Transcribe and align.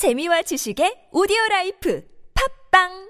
재미와 0.00 0.40
지식의 0.48 1.12
오디오 1.12 1.36
라이프. 1.50 2.00
팝빵 2.32 3.09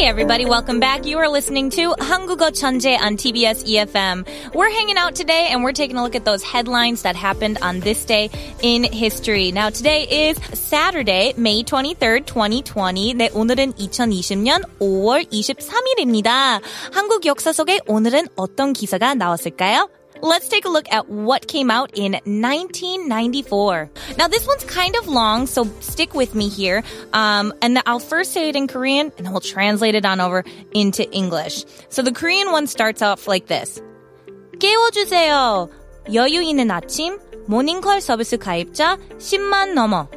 Hey 0.00 0.06
everybody, 0.06 0.44
welcome 0.46 0.80
back. 0.80 1.04
You 1.04 1.18
are 1.18 1.28
listening 1.28 1.70
to 1.70 1.94
한국어 1.98 2.50
천재 2.50 2.96
on 2.96 3.16
TBS 3.16 3.64
EFM. 3.64 4.24
We're 4.54 4.70
hanging 4.70 4.96
out 4.96 5.14
today 5.14 5.48
and 5.50 5.62
we're 5.62 5.72
taking 5.72 5.96
a 5.96 6.02
look 6.02 6.14
at 6.14 6.24
those 6.24 6.42
headlines 6.42 7.02
that 7.02 7.16
happened 7.16 7.58
on 7.62 7.80
this 7.80 8.04
day 8.04 8.30
in 8.62 8.84
history. 8.84 9.52
Now 9.52 9.70
today 9.70 10.06
is 10.08 10.38
Saturday, 10.52 11.34
May 11.36 11.62
23rd, 11.62 12.26
2020. 12.26 13.14
네, 13.14 13.30
오늘은 13.32 13.74
2020년 13.74 14.62
5월 14.80 15.30
23일입니다. 15.30 16.60
한국 16.92 17.26
역사 17.26 17.52
속에 17.52 17.80
오늘은 17.86 18.28
어떤 18.36 18.72
기사가 18.72 19.14
나왔을까요? 19.14 19.88
Let's 20.22 20.48
take 20.48 20.64
a 20.64 20.70
look 20.70 20.90
at 20.90 21.08
what 21.08 21.46
came 21.46 21.70
out 21.70 21.90
in 21.94 22.12
1994. 22.12 23.90
Now, 24.16 24.28
this 24.28 24.46
one's 24.46 24.64
kind 24.64 24.96
of 24.96 25.08
long, 25.08 25.46
so 25.46 25.64
stick 25.80 26.14
with 26.14 26.34
me 26.34 26.48
here. 26.48 26.82
Um, 27.12 27.52
and 27.60 27.82
I'll 27.84 27.98
first 27.98 28.32
say 28.32 28.48
it 28.48 28.56
in 28.56 28.66
Korean, 28.66 29.12
and 29.18 29.26
then 29.26 29.32
we'll 29.32 29.40
translate 29.40 29.94
it 29.94 30.06
on 30.06 30.20
over 30.20 30.42
into 30.72 31.08
English. 31.12 31.64
So 31.90 32.02
the 32.02 32.12
Korean 32.12 32.50
one 32.50 32.66
starts 32.66 33.02
off 33.02 33.28
like 33.28 33.46
this. 33.46 33.80
깨워주세요. 34.58 35.68
여유 36.14 36.40
있는 36.40 36.70
아침, 36.70 37.18
모닝콜 37.46 38.00
서비스 38.00 38.38
가입자 38.38 38.96
10만 39.18 39.74
넘어. 39.74 40.08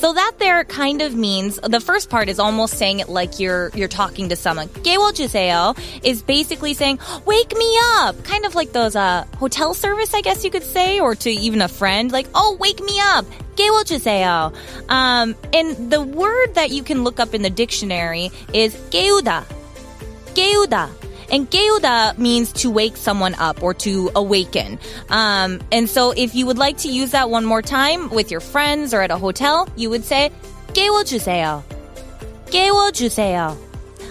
So 0.00 0.14
that 0.14 0.32
there 0.38 0.64
kind 0.64 1.02
of 1.02 1.14
means 1.14 1.60
the 1.62 1.80
first 1.80 2.08
part 2.08 2.30
is 2.30 2.38
almost 2.38 2.78
saying 2.78 3.00
it 3.00 3.10
like 3.10 3.38
you're 3.38 3.70
you're 3.74 3.88
talking 3.88 4.30
to 4.30 4.36
someone. 4.36 4.68
깨워주세요 4.68 5.76
is 6.02 6.22
basically 6.22 6.72
saying 6.72 6.98
wake 7.26 7.54
me 7.54 7.78
up, 8.00 8.16
kind 8.24 8.46
of 8.46 8.54
like 8.54 8.72
those 8.72 8.96
uh, 8.96 9.26
hotel 9.36 9.74
service, 9.74 10.14
I 10.14 10.22
guess 10.22 10.42
you 10.42 10.50
could 10.50 10.62
say, 10.64 11.00
or 11.00 11.14
to 11.16 11.30
even 11.30 11.60
a 11.60 11.68
friend, 11.68 12.10
like 12.12 12.28
oh 12.34 12.56
wake 12.58 12.80
me 12.82 12.98
up. 12.98 13.26
깨워주세요. 13.56 14.54
Um, 14.88 15.36
and 15.52 15.90
the 15.90 16.00
word 16.00 16.54
that 16.54 16.70
you 16.70 16.82
can 16.82 17.04
look 17.04 17.20
up 17.20 17.34
in 17.34 17.42
the 17.42 17.50
dictionary 17.50 18.30
is 18.54 18.74
깨우다. 18.90 19.44
깨우다. 20.34 20.88
And 21.30 21.48
깨우다 21.50 22.18
means 22.18 22.52
to 22.62 22.70
wake 22.70 22.96
someone 22.96 23.34
up 23.34 23.62
or 23.62 23.72
to 23.74 24.10
awaken. 24.16 24.78
Um, 25.08 25.60
and 25.70 25.88
so 25.88 26.10
if 26.10 26.34
you 26.34 26.46
would 26.46 26.58
like 26.58 26.78
to 26.78 26.88
use 26.88 27.12
that 27.12 27.30
one 27.30 27.44
more 27.44 27.62
time 27.62 28.10
with 28.10 28.30
your 28.30 28.40
friends 28.40 28.92
or 28.92 29.00
at 29.02 29.10
a 29.10 29.16
hotel, 29.16 29.68
you 29.76 29.90
would 29.90 30.04
say 30.04 30.30
깨워주세요. 30.74 31.62
깨워주세요. 32.46 33.63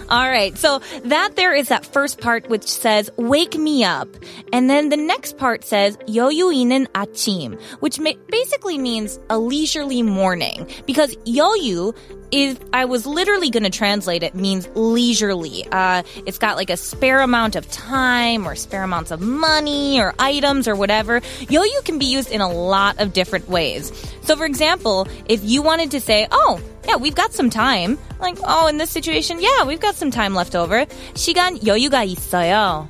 All 0.08 0.28
right. 0.28 0.56
So 0.58 0.80
that 1.04 1.36
there 1.36 1.54
is 1.54 1.68
that 1.68 1.86
first 1.86 2.20
part 2.20 2.48
which 2.48 2.64
says 2.64 3.10
wake 3.16 3.56
me 3.56 3.84
up. 3.84 4.08
And 4.52 4.68
then 4.68 4.88
the 4.88 4.96
next 4.96 5.38
part 5.38 5.64
says 5.64 5.96
여유 6.08 6.52
있는 6.52 6.86
아침, 6.88 7.58
which 7.80 8.00
ma- 8.00 8.18
basically 8.28 8.78
means 8.78 9.18
a 9.30 9.38
leisurely 9.38 10.02
morning 10.02 10.66
because 10.86 11.14
여유 11.26 11.94
is 12.32 12.58
I 12.72 12.84
was 12.84 13.06
literally 13.06 13.50
going 13.50 13.64
to 13.64 13.70
translate 13.70 14.22
it 14.22 14.34
means 14.34 14.68
leisurely. 14.74 15.66
Uh, 15.70 16.02
it's 16.26 16.38
got 16.38 16.56
like 16.56 16.70
a 16.70 16.76
spare 16.76 17.20
amount 17.20 17.56
of 17.56 17.68
time 17.70 18.46
or 18.46 18.54
spare 18.54 18.82
amounts 18.82 19.10
of 19.10 19.20
money 19.20 20.00
or 20.00 20.14
items 20.18 20.68
or 20.68 20.74
whatever. 20.76 21.20
여유 21.20 21.84
can 21.84 21.98
be 21.98 22.06
used 22.06 22.30
in 22.30 22.40
a 22.40 22.50
lot 22.50 23.00
of 23.00 23.12
different 23.12 23.48
ways. 23.48 23.92
So 24.22 24.36
for 24.36 24.44
example, 24.44 25.08
if 25.26 25.40
you 25.44 25.62
wanted 25.62 25.90
to 25.92 26.00
say, 26.00 26.26
"Oh, 26.30 26.60
yeah, 26.86 26.96
we've 26.96 27.14
got 27.14 27.32
some 27.32 27.50
time." 27.50 27.98
Like, 28.20 28.38
"Oh, 28.44 28.66
in 28.66 28.78
this 28.78 28.90
situation, 28.90 29.40
yeah, 29.40 29.64
we've 29.66 29.80
got 29.80 29.96
some 29.96 30.10
time 30.10 30.34
left 30.34 30.54
over." 30.54 30.86
시간 31.14 31.58
여유가 31.64 32.04
있어요. 32.04 32.88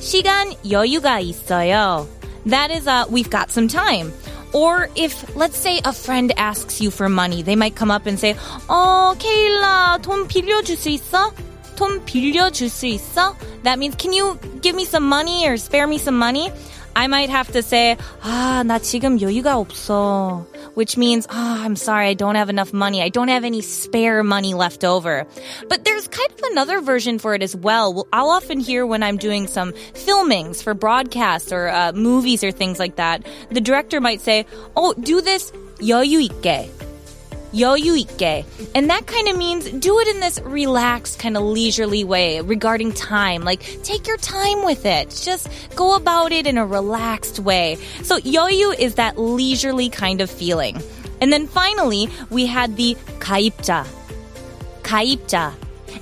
시간 0.00 0.54
여유가 0.68 1.20
있어요. 1.20 2.06
That 2.46 2.70
is 2.70 2.86
uh 2.86 3.04
we've 3.10 3.30
got 3.30 3.50
some 3.50 3.68
time. 3.68 4.12
Or 4.52 4.88
if, 4.96 5.36
let's 5.36 5.56
say, 5.56 5.80
a 5.84 5.92
friend 5.92 6.32
asks 6.36 6.80
you 6.80 6.90
for 6.90 7.08
money, 7.08 7.42
they 7.42 7.54
might 7.54 7.76
come 7.76 7.90
up 7.90 8.06
and 8.06 8.18
say, 8.18 8.34
어, 8.68 9.14
케일라, 9.16 10.00
돈 10.02 10.26
빌려줄 10.26 10.76
수 10.76 10.90
있어? 10.90 11.32
돈 11.76 12.04
빌려줄 12.04 12.68
수 12.68 12.86
있어? 12.86 13.36
That 13.62 13.78
means, 13.78 13.94
can 13.94 14.12
you 14.12 14.38
give 14.60 14.74
me 14.74 14.84
some 14.84 15.08
money 15.08 15.46
or 15.46 15.56
spare 15.56 15.86
me 15.86 15.98
some 15.98 16.18
money? 16.18 16.50
I 16.94 17.06
might 17.06 17.30
have 17.30 17.50
to 17.52 17.62
say, 17.62 17.96
아, 18.22 18.62
나 18.66 18.78
지금 18.78 19.20
여유가 19.20 19.56
없어. 19.56 20.46
Which 20.74 20.96
means, 20.96 21.26
ah, 21.30 21.64
I'm 21.64 21.76
sorry, 21.76 22.08
I 22.08 22.14
don't 22.14 22.36
have 22.36 22.50
enough 22.50 22.72
money. 22.72 23.02
I 23.02 23.08
don't 23.08 23.28
have 23.28 23.44
any 23.44 23.62
spare 23.62 24.22
money 24.22 24.54
left 24.54 24.84
over. 24.84 25.26
But 25.68 25.84
there's 25.84 26.08
kind 26.08 26.30
of 26.30 26.50
another 26.52 26.80
version 26.80 27.18
for 27.18 27.34
it 27.34 27.42
as 27.42 27.56
well. 27.56 27.94
Well, 27.94 28.06
I'll 28.12 28.30
often 28.30 28.60
hear 28.60 28.84
when 28.84 29.02
I'm 29.02 29.16
doing 29.16 29.46
some 29.46 29.72
filmings 29.94 30.62
for 30.62 30.74
broadcasts 30.74 31.52
or 31.52 31.68
uh, 31.68 31.92
movies 31.92 32.44
or 32.44 32.50
things 32.50 32.78
like 32.78 32.96
that, 32.96 33.26
the 33.50 33.60
director 33.60 34.00
might 34.00 34.20
say, 34.20 34.46
oh, 34.76 34.94
do 34.94 35.20
this 35.20 35.52
여유 35.80 36.20
있게. 36.20 36.83
yoyuike. 37.55 38.45
And 38.75 38.89
that 38.89 39.07
kind 39.07 39.27
of 39.27 39.37
means 39.37 39.69
do 39.69 39.99
it 39.99 40.07
in 40.09 40.19
this 40.19 40.39
relaxed, 40.41 41.19
kind 41.19 41.37
of 41.37 41.43
leisurely 41.43 42.03
way 42.03 42.41
regarding 42.41 42.91
time. 42.93 43.43
Like 43.43 43.61
take 43.83 44.07
your 44.07 44.17
time 44.17 44.65
with 44.65 44.85
it. 44.85 45.09
Just 45.23 45.49
go 45.75 45.95
about 45.95 46.31
it 46.31 46.47
in 46.47 46.57
a 46.57 46.65
relaxed 46.65 47.39
way. 47.39 47.77
So 48.03 48.19
yoyu 48.19 48.77
is 48.77 48.95
that 48.95 49.17
leisurely 49.17 49.89
kind 49.89 50.21
of 50.21 50.29
feeling. 50.29 50.81
And 51.21 51.31
then 51.31 51.47
finally, 51.47 52.09
we 52.29 52.45
had 52.45 52.75
the 52.75 52.95
kaipta. 53.19 53.87
Kaipta 54.83 55.53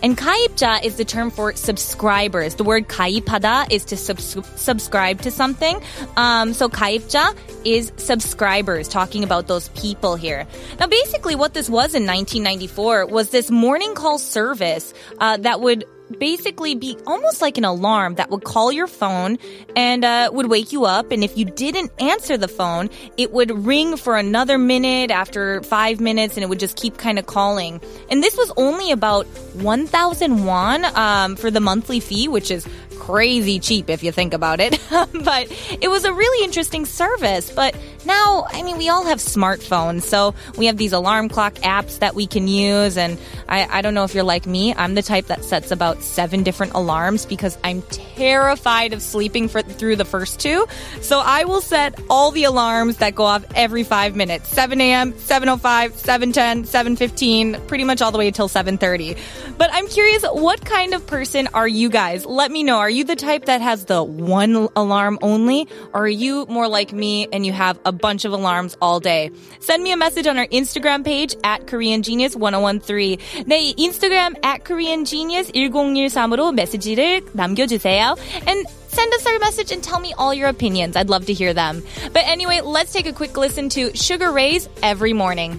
and 0.04 0.18
kaipja 0.18 0.84
is 0.84 0.98
the 0.98 1.06
term 1.06 1.32
for 1.32 1.56
subscribers. 1.56 2.56
The 2.56 2.66
word 2.66 2.90
kaipada 2.90 3.72
is 3.72 3.86
to 3.86 3.98
subscribe 3.98 5.22
to 5.22 5.32
something. 5.32 5.82
Um, 6.18 6.54
so 6.54 6.68
kaipja 6.68 7.36
is 7.64 7.94
subscribers, 7.96 8.90
talking 8.90 9.24
about 9.24 9.48
those 9.48 9.70
people 9.70 10.16
here. 10.16 10.46
Now, 10.78 10.88
basically, 10.88 11.36
what 11.36 11.54
this 11.54 11.70
was 11.70 11.96
in 11.96 12.06
1994 12.06 13.06
was 13.06 13.30
this 13.30 13.50
morning 13.50 13.96
call 13.96 14.20
service 14.20 14.94
uh, 15.20 15.38
that 15.38 15.62
would 15.62 15.86
basically 16.20 16.76
be 16.76 16.98
almost 17.06 17.42
like 17.42 17.58
an 17.58 17.66
alarm 17.66 18.16
that 18.16 18.30
would 18.30 18.44
call 18.44 18.72
your 18.72 18.88
phone 18.88 19.38
and 19.76 20.06
uh, 20.06 20.30
would 20.34 20.50
wake 20.50 20.72
you 20.72 20.86
up. 20.86 21.12
And 21.12 21.24
if 21.24 21.38
you 21.38 21.46
didn't 21.46 21.92
answer 22.00 22.38
the 22.38 22.48
phone, 22.48 22.90
it 23.18 23.32
would 23.32 23.52
ring 23.52 23.98
for 23.98 24.18
another 24.18 24.58
minute 24.58 25.12
after 25.12 25.62
five 25.64 26.00
minutes 26.00 26.36
and 26.36 26.44
it 26.44 26.48
would 26.48 26.60
just 26.60 26.78
keep 26.78 26.98
kind 26.98 27.20
of 27.20 27.26
calling. 27.26 27.82
And 28.10 28.22
this 28.22 28.38
was 28.38 28.52
only 28.58 28.92
about 28.92 29.26
1,000 29.56 30.46
won 30.46 30.86
um, 30.96 31.36
for 31.36 31.50
the 31.50 31.60
monthly 31.60 32.00
fee, 32.00 32.28
which 32.28 32.52
is 32.52 32.68
crazy 33.04 33.60
cheap 33.60 33.90
if 33.90 34.02
you 34.02 34.12
think 34.12 34.34
about 34.34 34.60
it. 34.62 34.80
but 34.90 35.52
it 35.82 35.90
was 35.90 36.06
a 36.06 36.14
really 36.14 36.46
interesting 36.46 36.86
service. 36.86 37.52
But 37.52 37.76
now, 38.06 38.46
I 38.50 38.64
mean, 38.64 38.78
we 38.78 38.90
all 38.90 39.06
have 39.06 39.20
smartphones, 39.20 40.04
so 40.04 40.34
we 40.58 40.68
have 40.68 40.78
these 40.78 40.94
alarm 40.94 41.30
clock 41.30 41.56
apps 41.56 42.00
that 42.00 42.16
we 42.16 42.28
can 42.28 42.48
use. 42.48 42.98
And 42.98 43.20
I, 43.48 43.80
I 43.80 43.82
don't 43.82 43.94
know 43.94 44.04
if 44.04 44.14
you're 44.14 44.24
like 44.24 44.46
me. 44.46 44.74
I'm 44.76 44.96
the 44.96 45.02
type 45.02 45.28
that 45.28 45.44
sets 45.44 45.72
about 45.72 46.02
seven 46.02 46.44
different 46.44 46.74
alarms 46.74 47.26
because 47.26 47.58
I'm 47.64 47.82
terrified 47.84 48.94
of 48.94 49.02
sleeping 49.02 49.48
for, 49.48 49.62
through 49.62 49.96
the 49.96 50.06
first 50.06 50.40
two. 50.40 50.66
So 51.02 51.20
I 51.20 51.44
will 51.46 51.62
set 51.62 52.00
all 52.10 52.32
the 52.32 52.44
alarms 52.46 52.98
that 52.98 53.16
go 53.16 53.24
off 53.24 53.46
every 53.56 53.84
five 53.84 54.16
minutes 54.16 54.50
7 54.50 54.80
a.m., 54.80 55.14
7.05, 55.14 55.92
7.10, 55.92 56.66
7.15, 56.66 57.68
pretty 57.68 57.84
much 57.84 58.02
all 58.02 58.12
the 58.12 58.18
way 58.18 58.28
until 58.28 58.50
7.30. 58.50 59.18
But 59.58 59.70
I'm 59.74 59.88
curious, 59.88 60.24
what 60.24 60.64
kind 60.66 60.94
of 60.94 61.06
person 61.06 61.48
are 61.54 61.68
you 61.68 61.90
guys? 61.90 62.26
Let 62.26 62.52
me 62.52 62.64
know. 62.64 62.80
Are 62.80 62.90
you 62.90 63.04
the 63.04 63.16
type 63.16 63.46
that 63.46 63.62
has 63.62 63.86
the 63.86 64.04
one 64.04 64.68
alarm 64.76 65.20
only? 65.22 65.68
Or 65.94 66.04
are 66.04 66.08
you 66.08 66.46
more 66.48 66.68
like 66.68 66.92
me 66.94 67.28
and 67.32 67.46
you 67.46 67.52
have 67.52 67.80
a 67.86 67.92
bunch 67.92 68.26
of 68.26 68.32
alarms 68.32 68.78
all 68.82 69.00
day? 69.00 69.32
Send 69.60 69.84
me 69.84 69.92
a 69.92 69.98
message 69.98 70.28
on 70.28 70.38
our 70.38 70.48
Instagram 70.48 71.04
page 71.06 71.36
at 71.44 71.68
Korean 71.68 72.04
Genius 72.04 72.36
1013. 72.36 73.20
네, 73.47 73.73
인스타그램 73.77 74.35
at 74.43 74.65
Korean 74.65 75.05
Genius 75.05 75.51
1013으로 75.53 76.53
메시지를 76.53 77.23
남겨주세요. 77.33 78.17
And 78.47 78.67
send 78.89 79.15
us 79.15 79.25
our 79.27 79.39
message 79.39 79.73
and 79.73 79.83
tell 79.83 80.01
me 80.01 80.13
all 80.19 80.35
your 80.35 80.49
opinions. 80.49 80.97
I'd 80.97 81.09
love 81.09 81.27
to 81.27 81.33
hear 81.33 81.55
them. 81.55 81.83
But 82.13 82.27
anyway, 82.27 82.61
let's 82.61 82.93
take 82.93 83.07
a 83.07 83.13
quick 83.13 83.37
listen 83.37 83.69
to 83.71 83.95
Sugar 83.97 84.33
Ray's 84.33 84.69
Every 84.83 85.13
Morning. 85.13 85.57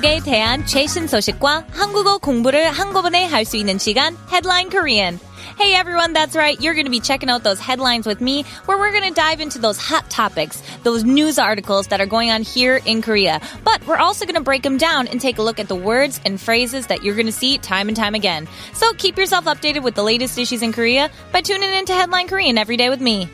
한국에 0.00 0.20
대한 0.20 0.64
최신 0.64 1.06
소식과 1.06 1.66
한국어 1.70 2.16
공부를 2.16 2.70
한꺼번에 2.70 3.26
할 3.26 3.44
수 3.44 3.58
있는 3.58 3.78
시간 3.78 4.16
Headline 4.32 4.70
Korean. 4.70 5.20
Hey 5.60 5.74
everyone, 5.74 6.14
that's 6.14 6.34
right. 6.34 6.58
You're 6.58 6.72
going 6.72 6.86
to 6.86 6.90
be 6.90 6.98
checking 6.98 7.28
out 7.28 7.44
those 7.44 7.60
headlines 7.60 8.06
with 8.06 8.22
me 8.22 8.44
where 8.64 8.78
we're 8.78 8.90
going 8.90 9.04
to 9.04 9.12
dive 9.12 9.42
into 9.42 9.58
those 9.58 9.76
hot 9.76 10.08
topics, 10.08 10.62
those 10.82 11.04
news 11.04 11.38
articles 11.38 11.88
that 11.88 12.00
are 12.00 12.06
going 12.06 12.30
on 12.30 12.40
here 12.40 12.80
in 12.86 13.02
Korea. 13.02 13.38
But 13.64 13.86
we're 13.86 14.00
also 14.00 14.24
going 14.24 14.36
to 14.36 14.40
break 14.40 14.62
them 14.62 14.78
down 14.78 15.08
and 15.08 15.20
take 15.20 15.36
a 15.36 15.42
look 15.42 15.60
at 15.60 15.68
the 15.68 15.76
words 15.76 16.22
and 16.24 16.40
phrases 16.40 16.86
that 16.86 17.04
you're 17.04 17.14
going 17.14 17.26
to 17.26 17.32
see 17.32 17.58
time 17.58 17.88
and 17.88 17.96
time 17.96 18.14
again. 18.14 18.48
So 18.72 18.94
keep 18.94 19.18
yourself 19.18 19.44
updated 19.44 19.82
with 19.82 19.94
the 19.94 20.02
latest 20.02 20.38
issues 20.38 20.62
in 20.62 20.72
Korea 20.72 21.10
by 21.32 21.42
tuning 21.42 21.74
into 21.74 21.92
Headline 21.92 22.28
Korean 22.28 22.56
every 22.56 22.78
day 22.78 22.88
with 22.88 23.02
me. 23.02 23.28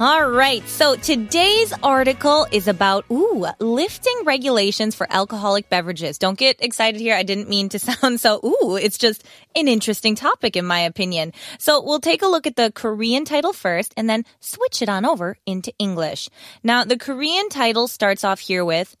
All 0.00 0.30
right. 0.30 0.66
So 0.66 0.96
today's 0.96 1.74
article 1.82 2.46
is 2.50 2.68
about, 2.68 3.04
ooh, 3.12 3.44
lifting 3.60 4.16
regulations 4.24 4.94
for 4.94 5.06
alcoholic 5.10 5.68
beverages. 5.68 6.16
Don't 6.16 6.38
get 6.38 6.56
excited 6.64 6.98
here. 6.98 7.14
I 7.14 7.22
didn't 7.22 7.50
mean 7.50 7.68
to 7.68 7.78
sound 7.78 8.18
so, 8.18 8.40
ooh, 8.42 8.76
it's 8.76 8.96
just 8.96 9.22
an 9.54 9.68
interesting 9.68 10.14
topic 10.14 10.56
in 10.56 10.64
my 10.64 10.80
opinion. 10.80 11.34
So 11.58 11.82
we'll 11.84 12.00
take 12.00 12.22
a 12.22 12.28
look 12.28 12.46
at 12.46 12.56
the 12.56 12.72
Korean 12.74 13.26
title 13.26 13.52
first 13.52 13.92
and 13.94 14.08
then 14.08 14.24
switch 14.40 14.80
it 14.80 14.88
on 14.88 15.04
over 15.04 15.36
into 15.44 15.70
English. 15.78 16.30
Now, 16.64 16.84
the 16.84 16.96
Korean 16.96 17.50
title 17.50 17.86
starts 17.86 18.24
off 18.24 18.40
here 18.40 18.64
with 18.64 18.96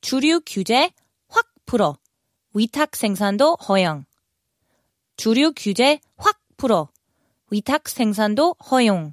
주류 0.00 0.40
규제 0.46 0.88
확 1.28 1.44
풀어. 1.66 1.98
위탁 2.56 2.96
생산도 2.96 3.58
허용. 3.68 4.06
주류 5.18 5.52
규제 5.54 6.00
확 6.16 6.38
풀어. 6.56 6.88
위탁 7.50 7.90
생산도 7.90 8.54
허용. 8.70 9.12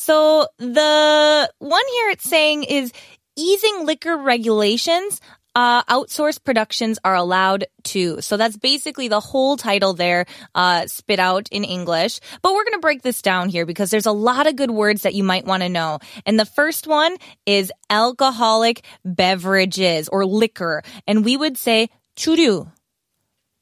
So 0.00 0.46
the 0.58 1.50
one 1.58 1.84
here 1.92 2.10
it's 2.10 2.28
saying 2.28 2.64
is 2.64 2.92
easing 3.36 3.86
liquor 3.86 4.16
regulations. 4.16 5.20
Uh, 5.54 5.82
outsourced 5.84 6.44
productions 6.44 6.98
are 7.02 7.14
allowed 7.14 7.64
too. 7.82 8.20
So 8.20 8.36
that's 8.36 8.58
basically 8.58 9.08
the 9.08 9.20
whole 9.20 9.56
title 9.56 9.94
there, 9.94 10.26
uh, 10.54 10.86
spit 10.86 11.18
out 11.18 11.48
in 11.50 11.64
English. 11.64 12.20
But 12.42 12.52
we're 12.52 12.64
going 12.64 12.74
to 12.74 12.78
break 12.80 13.00
this 13.00 13.22
down 13.22 13.48
here 13.48 13.64
because 13.64 13.90
there's 13.90 14.04
a 14.04 14.12
lot 14.12 14.46
of 14.46 14.56
good 14.56 14.70
words 14.70 15.00
that 15.02 15.14
you 15.14 15.24
might 15.24 15.46
want 15.46 15.62
to 15.62 15.70
know. 15.70 15.98
And 16.26 16.38
the 16.38 16.44
first 16.44 16.86
one 16.86 17.16
is 17.46 17.72
alcoholic 17.88 18.84
beverages 19.02 20.10
or 20.10 20.26
liquor. 20.26 20.82
And 21.06 21.24
we 21.24 21.38
would 21.38 21.56
say 21.56 21.88
주류. 22.18 22.70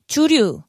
주류. 0.08 0.64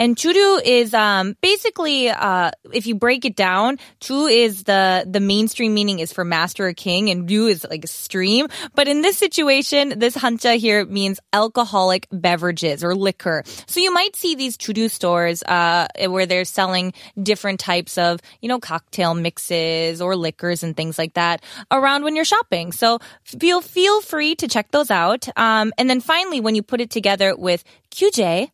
And 0.00 0.16
churu 0.16 0.62
is 0.64 0.94
um, 0.94 1.36
basically, 1.42 2.08
uh, 2.08 2.52
if 2.72 2.86
you 2.86 2.94
break 2.94 3.26
it 3.26 3.36
down, 3.36 3.78
chu 4.00 4.28
is 4.28 4.64
the 4.64 5.04
the 5.06 5.20
mainstream 5.20 5.74
meaning 5.74 5.98
is 5.98 6.10
for 6.10 6.24
master 6.24 6.68
or 6.68 6.72
king, 6.72 7.10
and 7.10 7.28
ryu 7.28 7.48
is 7.48 7.66
like 7.68 7.84
a 7.84 7.86
stream. 7.86 8.48
But 8.74 8.88
in 8.88 9.02
this 9.02 9.18
situation, 9.18 9.98
this 9.98 10.16
hanja 10.16 10.56
here 10.56 10.86
means 10.86 11.20
alcoholic 11.34 12.08
beverages 12.10 12.82
or 12.82 12.94
liquor. 12.94 13.42
So 13.66 13.78
you 13.80 13.92
might 13.92 14.16
see 14.16 14.34
these 14.34 14.56
churu 14.56 14.90
stores 14.90 15.42
uh, 15.42 15.88
where 16.08 16.24
they're 16.24 16.46
selling 16.46 16.94
different 17.22 17.60
types 17.60 17.98
of 17.98 18.20
you 18.40 18.48
know 18.48 18.58
cocktail 18.58 19.12
mixes 19.14 20.00
or 20.00 20.16
liquors 20.16 20.62
and 20.62 20.74
things 20.74 20.96
like 20.96 21.12
that 21.12 21.44
around 21.70 22.04
when 22.04 22.16
you're 22.16 22.24
shopping. 22.24 22.72
So 22.72 23.00
feel 23.24 23.60
feel 23.60 24.00
free 24.00 24.34
to 24.36 24.48
check 24.48 24.70
those 24.70 24.90
out. 24.90 25.28
Um, 25.36 25.74
and 25.76 25.90
then 25.90 26.00
finally, 26.00 26.40
when 26.40 26.54
you 26.54 26.62
put 26.62 26.80
it 26.80 26.88
together 26.88 27.36
with 27.36 27.64
규제, 27.90 28.50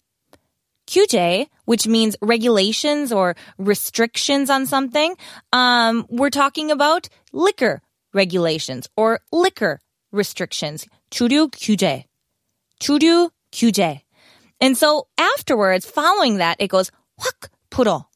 규제, 0.87 1.47
which 1.65 1.87
means 1.87 2.17
regulations 2.23 3.13
or 3.13 3.35
restrictions 3.59 4.51
on 4.51 4.67
something, 4.67 5.17
um, 5.53 6.07
we're 6.09 6.31
talking 6.31 6.71
about 6.71 7.09
liquor 7.33 7.83
regulations 8.13 8.89
or 8.97 9.21
liquor 9.33 9.81
restrictions. 10.13 10.87
주류 11.11 11.51
규제, 11.51 12.05
주류 12.81 13.31
규제, 13.53 14.01
And 14.61 14.77
so 14.77 15.09
afterwards, 15.19 15.85
following 15.85 16.39
that, 16.39 16.57
it 16.59 16.69
goes 16.69 16.91
확 17.21 17.51
풀어. 17.71 18.07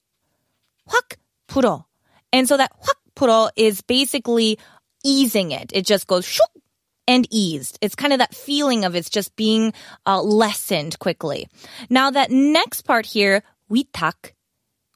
확 0.89 1.17
풀어. 1.49 1.85
And 2.33 2.49
so 2.49 2.57
that 2.57 2.73
확 2.81 2.97
풀어 3.15 3.51
is 3.57 3.83
basically 3.83 4.59
easing 5.05 5.53
it. 5.53 5.71
It 5.75 5.85
just 5.85 6.07
goes 6.07 6.27
슉 6.27 6.41
and 7.11 7.27
eased. 7.29 7.77
It's 7.83 7.97
kind 7.97 8.13
of 8.13 8.21
that 8.21 8.37
feeling 8.37 8.85
of 8.85 8.95
it's 8.95 9.11
just 9.11 9.35
being 9.35 9.73
uh, 10.07 10.23
lessened 10.23 10.97
quickly. 11.01 11.49
Now 11.91 12.13
that 12.13 12.31
next 12.31 12.83
part 12.83 13.05
here, 13.05 13.43
위탁, 13.69 14.31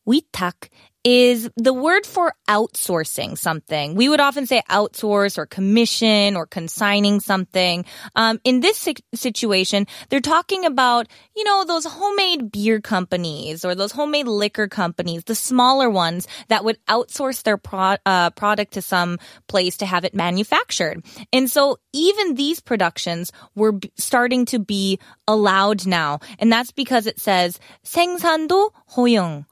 we 0.07 0.23
tak 0.33 0.71
is 1.04 1.50
the 1.56 1.74
word 1.74 2.06
for 2.06 2.34
outsourcing 2.50 3.38
something. 3.38 3.96
We 3.96 4.10
would 4.10 4.20
often 4.20 4.46
say 4.46 4.62
outsource 4.70 5.38
or 5.38 5.46
commission 5.46 6.36
or 6.36 6.46
consigning 6.46 7.22
something. 7.22 7.86
Um, 8.16 8.40
in 8.44 8.60
this 8.60 8.88
situation, 9.16 9.88
they're 10.10 10.20
talking 10.20 10.66
about, 10.66 11.08
you 11.36 11.46
know, 11.46 11.64
those 11.64 11.86
homemade 11.86 12.52
beer 12.52 12.82
companies 12.82 13.64
or 13.64 13.76
those 13.76 13.94
homemade 13.94 14.28
liquor 14.28 14.68
companies, 14.68 15.24
the 15.24 15.36
smaller 15.36 15.90
ones 15.90 16.28
that 16.50 16.66
would 16.66 16.78
outsource 16.88 17.44
their 17.44 17.58
pro- 17.58 17.96
uh, 18.06 18.32
product 18.32 18.74
to 18.74 18.82
some 18.82 19.20
place 19.48 19.78
to 19.78 19.86
have 19.86 20.04
it 20.04 20.14
manufactured. 20.14 21.04
And 21.32 21.50
so 21.50 21.78
even 21.94 22.36
these 22.36 22.60
productions 22.60 23.32
were 23.56 23.72
b- 23.72 23.92
starting 23.98 24.46
to 24.48 24.60
be 24.60 25.00
allowed 25.28 25.88
now. 25.88 26.20
And 26.40 26.52
that's 26.52 26.72
because 26.72 27.08
it 27.08 27.22
says 27.22 27.58
생산도 27.86 28.72
허용. 28.96 29.46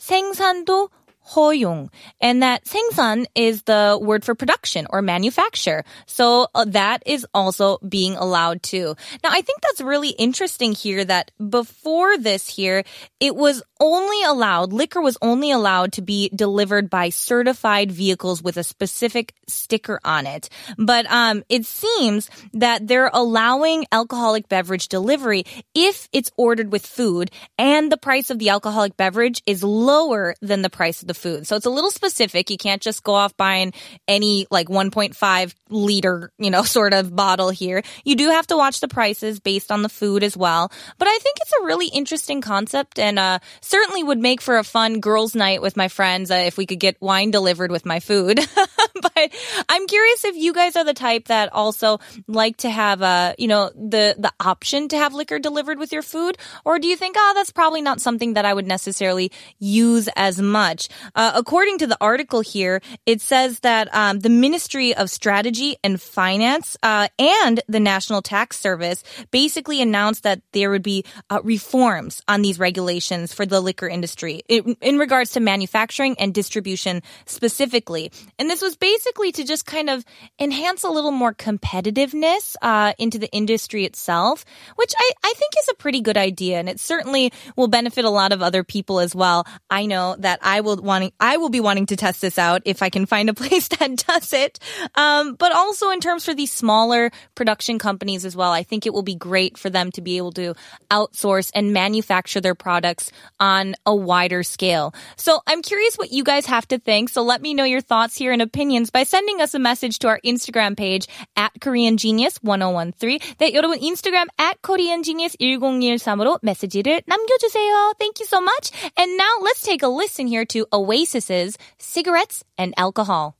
생산도 0.00 0.88
허용. 1.33 1.89
And 2.21 2.43
that 2.43 2.65
생산 2.65 3.25
is 3.33 3.63
the 3.63 3.97
word 4.01 4.23
for 4.23 4.35
production 4.35 4.85
or 4.89 5.01
manufacture. 5.01 5.83
So 6.05 6.47
uh, 6.53 6.65
that 6.67 7.03
is 7.05 7.25
also 7.33 7.79
being 7.79 8.15
allowed 8.15 8.61
too. 8.61 8.95
Now, 9.23 9.29
I 9.31 9.41
think 9.41 9.61
that's 9.61 9.81
really 9.81 10.09
interesting 10.09 10.73
here 10.73 11.03
that 11.03 11.31
before 11.49 12.17
this 12.17 12.47
here, 12.47 12.83
it 13.19 13.35
was 13.35 13.63
only 13.79 14.23
allowed, 14.23 14.71
liquor 14.71 15.01
was 15.01 15.17
only 15.21 15.51
allowed 15.51 15.93
to 15.93 16.01
be 16.01 16.29
delivered 16.29 16.89
by 16.89 17.09
certified 17.09 17.91
vehicles 17.91 18.41
with 18.41 18.57
a 18.57 18.63
specific 18.63 19.33
sticker 19.47 19.99
on 20.03 20.27
it. 20.27 20.49
But 20.77 21.09
um, 21.11 21.43
it 21.49 21.65
seems 21.65 22.29
that 22.53 22.87
they're 22.87 23.09
allowing 23.11 23.85
alcoholic 23.91 24.47
beverage 24.47 24.87
delivery 24.87 25.43
if 25.73 26.07
it's 26.13 26.31
ordered 26.37 26.71
with 26.71 26.85
food 26.85 27.31
and 27.57 27.91
the 27.91 27.97
price 27.97 28.29
of 28.29 28.39
the 28.39 28.49
alcoholic 28.49 28.95
beverage 28.95 29.41
is 29.45 29.63
lower 29.63 30.35
than 30.41 30.61
the 30.61 30.69
price 30.69 31.01
of 31.01 31.07
the 31.07 31.15
food. 31.20 31.46
So 31.46 31.56
it's 31.56 31.66
a 31.66 31.70
little 31.70 31.90
specific. 31.90 32.50
You 32.50 32.56
can't 32.56 32.82
just 32.82 33.02
go 33.02 33.14
off 33.14 33.36
buying 33.36 33.72
any 34.08 34.46
like 34.50 34.68
1.5 34.68 35.54
liter, 35.68 36.32
you 36.38 36.50
know, 36.50 36.62
sort 36.78 36.92
of 36.92 37.14
bottle 37.14 37.50
here. 37.50 37.82
You 38.04 38.16
do 38.16 38.30
have 38.30 38.46
to 38.48 38.56
watch 38.56 38.80
the 38.80 38.88
prices 38.88 39.40
based 39.40 39.70
on 39.70 39.82
the 39.82 39.88
food 39.88 40.22
as 40.22 40.36
well. 40.36 40.72
But 40.98 41.08
I 41.08 41.18
think 41.18 41.38
it's 41.40 41.52
a 41.60 41.64
really 41.64 41.88
interesting 41.88 42.40
concept 42.40 42.98
and 42.98 43.18
uh, 43.18 43.38
certainly 43.60 44.02
would 44.02 44.18
make 44.18 44.40
for 44.40 44.58
a 44.58 44.64
fun 44.64 45.00
girls' 45.00 45.34
night 45.34 45.62
with 45.62 45.76
my 45.76 45.88
friends 45.88 46.30
uh, 46.30 46.34
if 46.34 46.56
we 46.56 46.66
could 46.66 46.80
get 46.80 47.00
wine 47.00 47.30
delivered 47.30 47.70
with 47.70 47.86
my 47.86 48.00
food. 48.00 48.40
but 49.14 49.30
I'm 49.68 49.86
curious 49.86 50.24
if 50.24 50.36
you 50.36 50.52
guys 50.52 50.76
are 50.76 50.84
the 50.84 50.94
type 50.94 51.26
that 51.26 51.52
also 51.52 51.98
like 52.26 52.58
to 52.58 52.70
have, 52.70 53.02
uh, 53.02 53.34
you 53.38 53.48
know, 53.48 53.70
the 53.74 54.14
the 54.18 54.32
option 54.40 54.88
to 54.88 54.96
have 54.96 55.14
liquor 55.14 55.38
delivered 55.38 55.78
with 55.78 55.92
your 55.92 56.02
food, 56.02 56.38
or 56.64 56.78
do 56.78 56.88
you 56.88 56.96
think, 56.96 57.16
oh, 57.18 57.32
that's 57.34 57.50
probably 57.50 57.82
not 57.82 58.00
something 58.00 58.34
that 58.34 58.44
I 58.44 58.54
would 58.54 58.66
necessarily 58.66 59.32
use 59.58 60.08
as 60.16 60.40
much? 60.40 60.88
Uh, 61.14 61.32
according 61.34 61.78
to 61.78 61.86
the 61.86 61.96
article 62.00 62.40
here, 62.40 62.80
it 63.06 63.20
says 63.20 63.60
that 63.60 63.92
um, 63.94 64.20
the 64.20 64.28
Ministry 64.28 64.94
of 64.94 65.10
Strategy 65.10 65.76
and 65.82 66.00
Finance 66.00 66.76
uh, 66.82 67.08
and 67.18 67.60
the 67.68 67.80
National 67.80 68.22
Tax 68.22 68.58
Service 68.58 69.02
basically 69.30 69.82
announced 69.82 70.22
that 70.22 70.40
there 70.52 70.70
would 70.70 70.82
be 70.82 71.04
uh, 71.28 71.40
reforms 71.42 72.22
on 72.28 72.42
these 72.42 72.58
regulations 72.58 73.32
for 73.32 73.46
the 73.46 73.60
liquor 73.60 73.88
industry 73.88 74.42
in, 74.48 74.76
in 74.80 74.98
regards 74.98 75.32
to 75.32 75.40
manufacturing 75.40 76.16
and 76.18 76.34
distribution 76.34 77.02
specifically. 77.26 78.10
And 78.38 78.48
this 78.48 78.62
was 78.62 78.76
basically 78.76 79.32
to 79.32 79.44
just 79.44 79.66
kind 79.66 79.90
of 79.90 80.04
enhance 80.38 80.84
a 80.84 80.90
little 80.90 81.10
more 81.10 81.34
competitiveness 81.34 82.56
uh, 82.62 82.92
into 82.98 83.18
the 83.18 83.30
industry 83.32 83.84
itself, 83.84 84.44
which 84.76 84.92
I, 84.98 85.10
I 85.24 85.32
think 85.36 85.52
is 85.60 85.68
a 85.70 85.74
pretty 85.74 86.00
good 86.00 86.16
idea. 86.16 86.58
And 86.58 86.68
it 86.68 86.80
certainly 86.80 87.32
will 87.56 87.68
benefit 87.68 88.04
a 88.04 88.10
lot 88.10 88.32
of 88.32 88.42
other 88.42 88.64
people 88.64 89.00
as 89.00 89.14
well. 89.14 89.46
I 89.70 89.86
know 89.86 90.16
that 90.18 90.38
I 90.42 90.60
will 90.60 90.76
wanting, 90.89 91.11
I 91.19 91.37
will 91.37 91.49
be 91.49 91.59
wanting 91.59 91.85
to 91.87 91.95
test 91.95 92.21
this 92.21 92.37
out 92.37 92.61
if 92.65 92.81
I 92.81 92.89
can 92.89 93.05
find 93.05 93.29
a 93.29 93.33
place 93.33 93.67
that 93.69 93.95
does 94.07 94.33
it. 94.33 94.59
Um, 94.95 95.35
but 95.35 95.53
also 95.53 95.91
in 95.91 95.99
terms 95.99 96.25
for 96.25 96.33
these 96.33 96.51
smaller 96.51 97.11
production 97.35 97.79
companies 97.79 98.25
as 98.25 98.35
well, 98.35 98.51
I 98.51 98.63
think 98.63 98.85
it 98.85 98.93
will 98.93 99.03
be 99.03 99.15
great 99.15 99.57
for 99.57 99.69
them 99.69 99.91
to 99.91 100.01
be 100.01 100.17
able 100.17 100.31
to 100.33 100.55
outsource 100.91 101.51
and 101.53 101.73
manufacture 101.73 102.41
their 102.41 102.55
products 102.55 103.11
on 103.39 103.75
a 103.85 103.95
wider 103.95 104.43
scale. 104.43 104.93
So 105.15 105.41
I'm 105.47 105.61
curious 105.61 105.95
what 105.95 106.11
you 106.11 106.23
guys 106.23 106.45
have 106.47 106.67
to 106.69 106.79
think. 106.79 107.09
So 107.09 107.23
let 107.23 107.41
me 107.41 107.53
know 107.53 107.63
your 107.63 107.81
thoughts 107.81 108.17
here 108.17 108.31
and 108.31 108.41
opinions 108.41 108.89
by 108.89 109.03
sending 109.03 109.41
us 109.41 109.53
a 109.53 109.59
message 109.59 109.99
to 109.99 110.07
our 110.07 110.19
Instagram 110.25 110.75
page 110.75 111.07
at 111.35 111.51
Korean 111.61 111.97
Genius 111.97 112.37
1013. 112.41 113.19
네, 113.37 113.53
여러분 113.53 113.79
인스타그램 113.79 114.27
at 114.39 114.61
Korean 114.61 115.03
Genius 115.03 115.35
1013으로 115.39 116.39
메시지를 116.41 117.01
남겨주세요. 117.05 117.93
Thank 117.99 118.19
you 118.19 118.25
so 118.25 118.41
much. 118.41 118.71
And 118.97 119.17
now 119.17 119.39
let's 119.41 119.61
take 119.61 119.83
a 119.83 119.87
listen 119.87 120.27
here 120.27 120.45
to 120.45 120.65
Oasis's 120.80 121.56
Cigarettes 121.78 122.44
and 122.56 122.74
Alcohol. 122.76 123.39